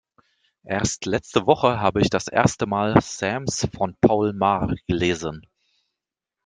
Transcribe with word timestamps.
Erst 0.65 1.05
letzte 1.05 1.45
Woche 1.45 1.79
habe 1.79 2.01
ich 2.01 2.09
das 2.09 2.27
erste 2.27 2.65
mal 2.65 2.99
Sams 3.01 3.67
von 3.71 3.95
Paul 4.01 4.33
Maar 4.33 4.73
gelesen. 4.87 5.45